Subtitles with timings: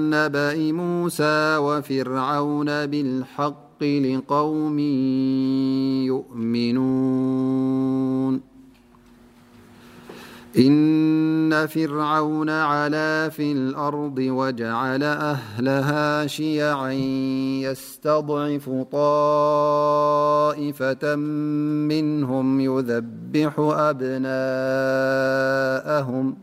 [0.09, 4.79] نبأ موسى وفرعون بالحق لقوم
[6.79, 8.41] يؤمنون
[10.57, 16.91] إن فرعون على في الأرض وجعل أهلها شيعا
[17.63, 26.35] يستضعف طائفة منهم يذبح أبناءهم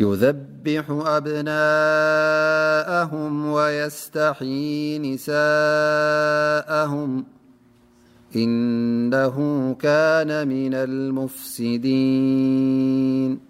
[0.00, 7.24] يذبح أبناءهم ويستحي نساءهم
[8.36, 9.36] إنه
[9.82, 13.49] كان من المفسدين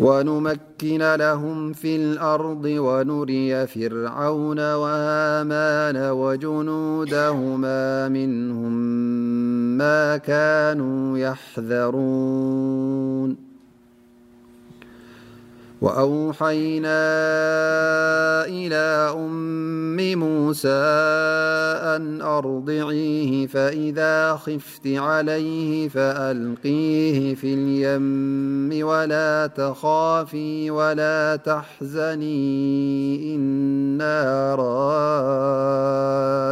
[0.00, 8.72] ونمكن لهم في الأرض ونري فرعون وأمان وجنودهما منهم
[9.78, 13.47] ما كانوا يحذرون
[15.82, 17.00] وأوحينا
[18.44, 20.82] إلى أم موسى
[21.96, 32.26] أن أرضعيه فإذا خفت عليه فألقيه في اليم ولا تخافي ولا تحزني
[33.36, 34.54] إنا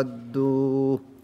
[0.03, 1.16] رادوه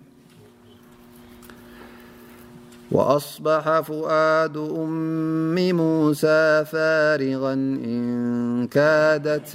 [2.91, 9.47] وأصبح فؤاد أم موسى فارغا إن كادت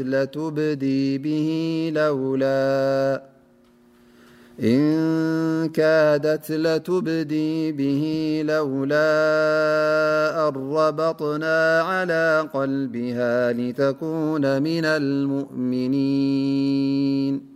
[6.50, 9.16] لتبدي به لولا
[10.48, 17.55] أربطنا على قلبها لتكون من المؤمنين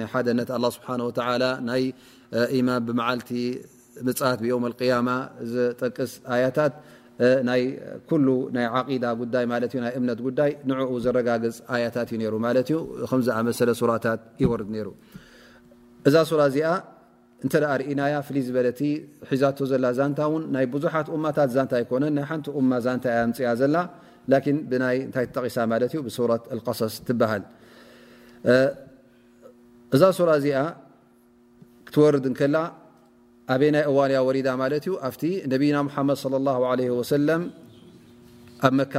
[0.00, 0.50] ና ነት
[1.68, 1.78] ና
[3.00, 3.32] ማን ዓቲ
[4.18, 5.10] ት اق
[5.82, 6.12] ጠቅስ
[6.44, 6.72] ያታት
[7.28, 12.16] እምነ ጉዳይ ንኡ ዘጋግፅ ኣያታት ዩ
[13.26, 13.58] ዝኣመሰ
[14.04, 14.88] ታት ይርድ ሩ
[16.08, 16.14] እዛ
[16.50, 16.68] እዚኣ
[17.46, 18.68] እተ ርእና ፍይ ዝበለ
[19.28, 23.76] ሒዛ ዘላ ዛታን ናይ ብዙሓት እማታት ዛንታ ይኮነን ና ሓንቲ እማ ዛንታ ያ ፅያ ዘላ
[25.92, 26.18] ጠቂ ብ ስ
[27.30, 27.42] ሃል
[29.96, 30.02] እዛ
[30.38, 30.46] እዚ
[31.94, 32.56] ትወርድ ከላ
[33.54, 33.96] ኣበ ና እዋ
[34.48, 34.78] ዳ ኣ
[35.50, 37.28] ነና حم صى الله عله وسل
[38.66, 38.94] ኣ መካ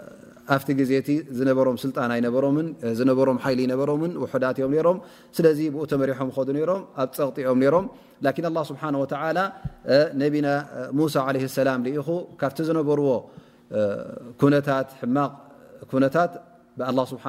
[0.53, 2.67] ኣብቲ ዜቲ ዝነበሮም ስልጣና ይነበሮምን
[3.09, 4.97] ነሮም ይሊ ይነበሮምን ውሑዳትእዮም ሮም
[5.37, 7.85] ስለዚ ብኡ ተመሪሖም ዱ ሮም ኣብ ፀቕጢኦም ሮም
[8.25, 8.83] ላን ه ስብሓ
[10.23, 10.47] ነቢና
[10.99, 11.15] ሙሳ
[11.57, 12.07] ሰላ ኢኹ
[12.41, 13.07] ካብቲ ዝነበርዎ
[14.55, 16.31] ነታት ሕማቕ ነታት
[16.79, 17.23] ብ ስሓ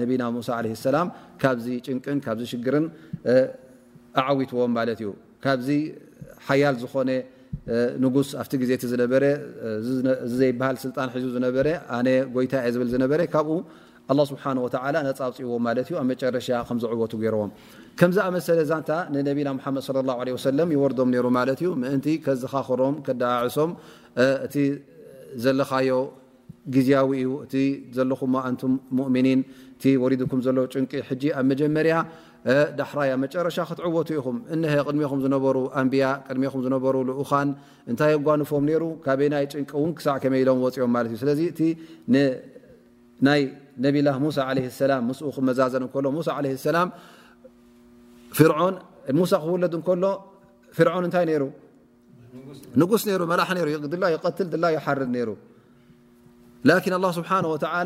[0.00, 0.48] ነቢና ሙሳ
[0.86, 0.96] ሰላ
[1.44, 2.86] ካብዚ ጭንቅን ካ ሽግርን
[4.22, 5.10] ኣዓዊትዎም ማለት ዩ
[5.46, 5.68] ካብዚ
[6.48, 7.10] ሓያል ዝኾነ
[8.02, 9.12] ንጉስ ኣብቲ ግዜ ቲ ዝነበ
[10.38, 11.66] ዘይባሃል ስልጣን ሒዙ ዝነበረ
[11.98, 13.50] ኣነ ጎይታ ዝብል ዝነበረ ካብኡ
[14.30, 14.64] ስብሓወ
[15.08, 17.50] ነፃብፅዎ ማለት ዩ ኣብ መጨረሻ ከምዝዕበቱ ገይርዎም
[17.98, 19.82] ከምዚ ኣመሰለ ዛንታ ንነቢና ሓመድ
[20.46, 23.70] ሰለም ይወርዶም ሩ ማለት እዩ ምእንቲ ከዘኻኽሮም ከዳዓዕሶም
[24.48, 24.56] እቲ
[25.44, 25.90] ዘለካዮ
[26.74, 27.54] ግዜያዊ እዩ እቲ
[27.98, 29.40] ዘለኹ ኣንቱም ሙእሚኒን
[29.76, 30.92] እቲ ወሪድኩም ዘለ ጭንቂ
[31.22, 31.94] ጂ ኣብ መጀመርያ
[32.42, 34.52] ሻ ክትወቱ ኹ ድ
[35.56, 36.06] ሩ ኣንያ
[36.84, 37.48] ሩ ኡኻን
[38.00, 38.66] ታ ጓፎም
[39.04, 39.20] ካበ
[39.52, 40.20] ጭ ክሳ ም
[45.18, 45.96] ፅኦም ዩ ላ ዘ ክ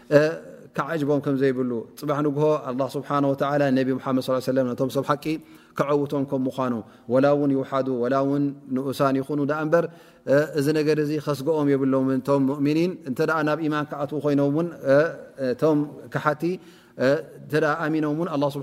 [0.93, 1.57] ዓጅቦም ከዘይብ
[1.99, 2.09] ፅባ
[2.93, 2.99] ስ
[3.39, 5.35] ድ ص ሰብ ቂ
[5.79, 6.23] ከቶም
[6.73, 7.61] ኑ ላ ን ይው
[8.89, 9.39] ኡሳን ይኑ
[9.83, 9.87] ር
[10.59, 10.81] እዚ ነ
[11.25, 11.93] ከስግኦም የብሎ
[12.29, 12.79] ቶም ؤኒ
[13.49, 14.57] ናብ ማን ኣ ኮይኖም
[15.61, 15.73] ቶ
[16.41, 16.51] ቲ
[17.93, 18.05] ሚኖ
[18.55, 18.59] ስ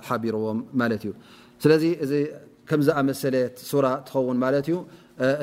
[0.07, 1.13] ሓቢርዎም ማ ዩ
[1.63, 1.83] ስለዚ
[2.71, 3.35] ከምዝኣመሰለ
[4.07, 4.81] ትኸውን ማ ዩ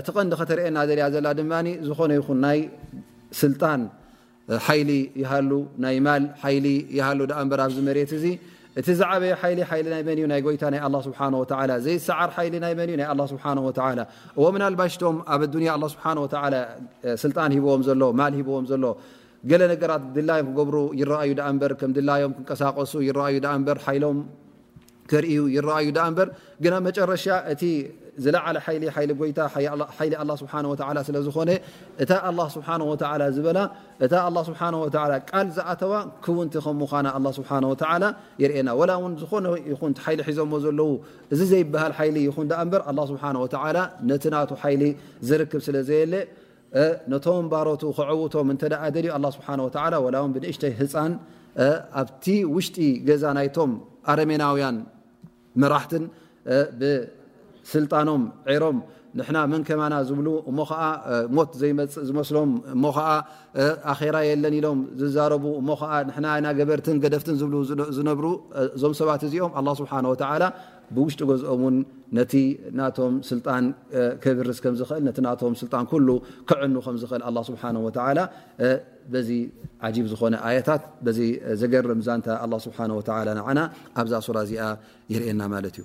[0.06, 1.48] ቲ ቀንዲ ከተርአየና ዘያ ዘ ድ
[1.88, 2.58] ዝኾነ ይን ናይ
[3.40, 3.80] ስልጣን
[4.90, 4.92] ሊ
[5.30, 5.50] ሃሉ
[5.86, 6.22] ናይ ማል
[6.66, 6.68] ሊ
[7.18, 8.20] ሉ ኣበራ መሬት እ
[8.80, 11.14] እቲ ዛዓበየ ሊ ናይ መ ዩ ናይ ይታ ና ስه
[11.86, 12.30] ዘይሰዓር
[12.64, 13.46] ና መ ዩ ና ስه
[14.42, 16.58] ዎ ምና ባሽቶም ኣብ ያ ስه
[17.22, 18.84] ስልጣን ሂዎም ዘሎ ማ ሂዎም ዘሎ
[19.50, 21.12] ገለ ነገራት ድላዮም ክገብሩ ይዩ ር
[21.98, 22.92] ድላዮም ክቀሳቀሱ
[24.04, 24.18] ሎም
[25.14, 25.70] ርእዩ ይዩ ር
[26.16, 27.24] ብ መጨረሻ
[28.24, 30.50] ዝኾ ዝ ዝኣተ ክቲ ና ዝ ሒዞ
[31.08, 32.06] ዚ
[44.10, 44.54] ዘ
[45.54, 46.24] ቲ ዝክ የለ
[47.26, 48.44] ቶም ሮ ክቶ
[50.50, 50.72] እሽተ
[52.24, 52.38] ፃኣ
[53.08, 54.30] ሽጢ ዛ
[55.62, 55.74] ሜራ
[57.72, 58.22] ስልጣኖም
[58.52, 58.78] ዐሮም
[59.18, 60.80] ንሕና መንከማና ዝብሉ እሞ ከዓ
[61.36, 61.72] ሞት ዘእ
[62.08, 62.50] ዝመስሎም
[62.82, 63.10] ሞ ከዓ
[63.92, 65.92] ኣራ የለን ኢሎም ዝዛረቡ ሞከዓ
[66.24, 67.54] ና ገበርትን ገደፍትን ዝብሉ
[67.98, 68.26] ዝነብሩ
[68.78, 70.42] እዞም ሰባት እዚኦም ኣላ ስብሓን ወላ
[70.96, 71.76] ብውሽጢ ገዝኦም ውን
[72.18, 72.34] ነቲ
[72.80, 73.64] ናቶም ስልጣን
[74.24, 76.08] ክብርስ ከም ዝኽእል ነቲ ናቶም ስልጣን ኩሉ
[76.50, 77.64] ክዕኑ ከምዝኽእል ኣ ስብሓ
[78.18, 78.22] ላ
[79.14, 79.28] በዚ
[79.88, 81.18] ዓጂብ ዝኮነ ኣያታት በዚ
[81.62, 82.28] ዘገርም ዛንታ
[82.66, 82.78] ስብሓ
[83.40, 83.58] ንዓና
[84.02, 84.62] ኣብዛ ሱራ እዚኣ
[85.14, 85.84] ይርእና ማለት እዩ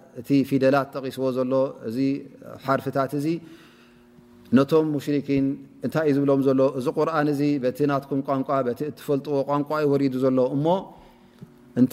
[0.19, 1.53] እቲ ፊደላት ተቂስዎ ዘሎ
[1.87, 1.97] እዚ
[2.63, 3.27] ሓርፍታት እዚ
[4.57, 5.45] ነቶም ሙሽን
[5.87, 7.27] እታይ እዩ ዝብሎም ሎ እዚ ቁርን
[7.91, 8.49] ናም ቋንቋ
[9.07, 9.69] ፈጥዎ ቋንቋ
[10.23, 10.65] ዘሎ እሞ
[11.81, 11.83] እ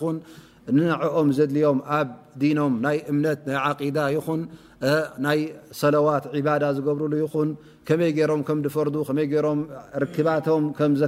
[1.00, 2.08] عኦም ድልም ኣብ
[2.42, 3.18] ዲኖም ና እም
[3.66, 4.20] عقد ይ
[5.26, 5.40] ናይ
[5.82, 6.38] ሰلዋት ع
[6.78, 8.42] ዝብር ይ መይ ሮም
[8.76, 9.02] ፈር ሮ
[10.16, 10.48] ክባቶ
[11.02, 11.08] ዘ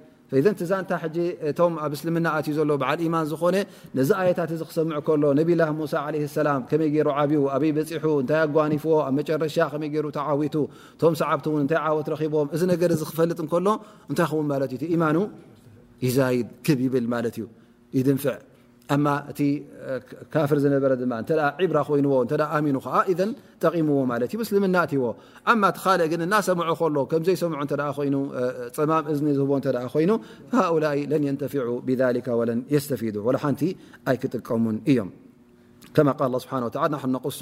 [0.33, 0.91] ዘ ዛ ንታ
[1.51, 3.55] እቶም ኣብ እስልምና ትዩ ዘሎ በዓል ማን ዝኾነ
[3.97, 8.39] ነዚ ኣየታት እዚ ክሰምዑ ከሎ ነብላ ሙሳ عለه ሰላ ከመይ ገሩ ዓብው ኣበይ በፂሑ እታይ
[8.47, 10.55] ኣጓኒፍዎ ኣብ መጨረሻ ከይ ገሩ ተዓዊቱ
[11.01, 13.67] ቶም ሰዓብቲ እታይ ዓወት ቦም እዚ ነገ ክፈልጥ ከሎ
[14.11, 14.45] እታይ ከውን
[14.93, 15.17] እ ማኑ
[16.05, 16.17] ይዛ
[16.77, 17.45] ብ ይብል ለ ዩ
[17.97, 18.35] ይድንፍዕ
[19.31, 19.39] እቲ
[20.33, 21.03] ካፍر በ عب
[23.09, 23.17] ይዎ
[24.67, 24.77] ኑ ጠቂዎ ና
[26.11, 26.65] ዎ እናሰمع
[26.97, 26.99] ሎ
[27.41, 27.61] ዘምع
[27.97, 28.15] ፀም
[29.33, 30.07] ይ
[30.67, 33.61] ሃؤل لن يፊع بذل ول يستፊد ولቲ
[34.21, 35.09] ክጥቀሙ እዮም
[35.95, 35.97] ه
[37.03, 37.41] ه قሱ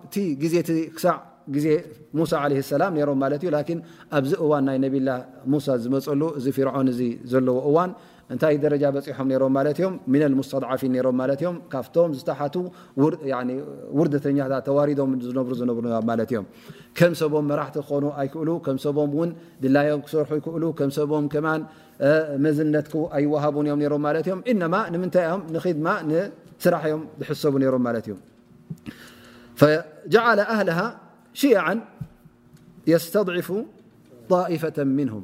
[0.06, 1.14] ዜ ዜ ሳ
[2.42, 2.82] ع
[3.54, 3.62] ላ
[4.18, 4.56] ኣብዚ እዋ
[5.66, 7.76] ሳ ዝመሉ ዚ ع ዎ እዋ
[8.34, 9.80] እንታይ ደረጃ በሖም ሮም ማት
[10.14, 12.56] ም ና ስተضዓፊን ሮም ማ ም ካብቶም ዝተሓቱ
[14.02, 16.46] ውርተኛታት ተዋሪዶም ዝነብሩ ዝነብሩ ም ማ እዮም
[17.00, 18.50] ከም ሰቦም መራቲ ክኾኑ ኣይክእሉ
[18.86, 19.30] ሰም ን
[19.64, 21.44] ድላዮም ክሰርሑ ይክእሉ ከም ሰቦም ከ
[22.46, 22.88] መዝነት
[23.20, 24.42] ኣይወሃቡን እም ሮም ማ ም
[24.98, 25.88] እ ምታይም ንድማ
[26.66, 27.92] ስራሕዮም ዝሰቡ ሮም ማ
[30.40, 30.70] ለ ኣهል
[31.42, 31.54] ሽ
[32.94, 33.50] የስተضዒፉ
[34.56, 35.24] ኢፈة ምهም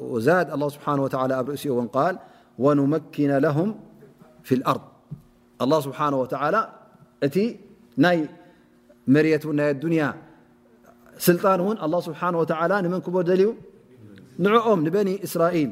[0.00, 1.54] وزاد الله سبحانه وتعالى بر
[1.92, 2.18] قال
[2.58, 3.80] ونمكن لهم
[4.42, 4.80] في الأرض
[5.62, 6.68] الله سبحانه وتعالى
[7.32, 7.60] تي
[7.98, 8.26] ني
[9.06, 10.10] مريت ن الدنيا
[11.28, 13.54] سلطانون الله سبحانه وتعالى نمنكبل
[14.38, 15.70] نعؤم نبني إسرائيل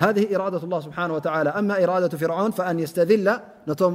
[0.00, 3.28] هذه إرادة الله سبحانه وتعالى أما إرادة فرعون فأن يستذل
[3.68, 3.94] نم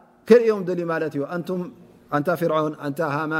[0.29, 0.59] ርኦም
[0.91, 1.43] ማ እዩ ን
[2.21, 2.73] ን ፍርعን
[3.15, 3.33] ሃማ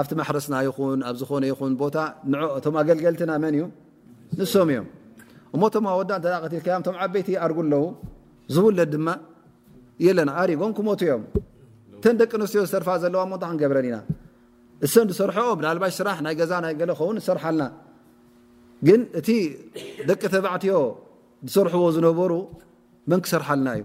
[0.00, 0.70] ኣብቲ ማሕረስና ይ
[1.08, 1.96] ኣብ ዝኾነ ይኹን ቦታ
[2.64, 3.64] ቶ ኣገልገልትና መን እዩ
[4.38, 4.86] ንሶም እዮም
[5.54, 6.10] እሞቶም ወዳ
[6.44, 7.84] እ ትልከ ቶ ዓበይቲ ኣርጉ ኣለው
[8.54, 9.08] ዝውለ ድማ
[10.04, 11.22] የለና ኣሪጎም ክመትእዮም
[12.04, 13.22] ተን ደቂ ኣንስትዮ ዝሰርፋ ዘለዋ
[13.52, 13.98] ክገብረኢና
[14.86, 17.62] እሰ ሰርሐኦ ብናልባሽ ስራሕ ናይ ገዛ ናይ ለ ከውን ዝሰርሓልና
[18.86, 19.28] ግ እቲ
[20.08, 20.74] ደቂ ተባዕትዮ
[21.50, 22.32] ዝሰርሕዎ ዝነበሩ
[23.10, 23.84] መን ክሰርሓልና እዩ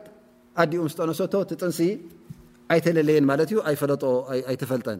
[0.71, 1.19] ዲኡ ስጠነሰ
[1.61, 1.79] ጥንሲ
[2.85, 3.19] ይለየ
[3.81, 3.85] ፈ
[4.71, 4.99] ፈጠን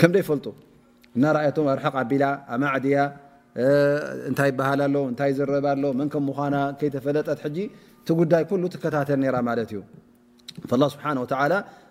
[0.00, 0.46] ከምደ ይፈልጡ
[1.16, 2.98] እናቶም ኣርቕ ኣቢላ ኣማዕድያ
[4.30, 6.40] እንታይ ይበሃልሎ ታይ ዝረባሎ ን ከም ም
[6.80, 7.40] ከተፈለጠት
[8.20, 8.42] ጉዳይ
[8.74, 9.80] ትከታተል ማ እዩ
[10.94, 11.04] ስብሓ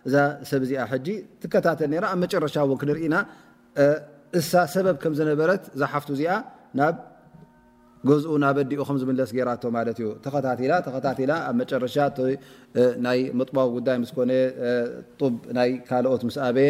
[0.08, 0.16] እዛ
[0.50, 0.76] ሰብ ዚ
[1.44, 3.16] ትከታተል ኣብ መጨረሻ ክንኢና
[4.40, 6.32] እሳ ሰበብ ከምዝነበረት ዝሓፍ እዚኣ
[6.80, 6.96] ናብ
[8.10, 9.54] ገዝኡ ናበዲኡ ዝለስ ራ
[10.04, 10.46] ዩ ተተ
[11.12, 11.50] ኣ
[11.96, 13.82] ሻይ መጥባዊ ጉ
[14.18, 14.32] ኮነ
[15.20, 15.24] ብ
[15.58, 16.70] ናይ ካኦት ስ ኣበየ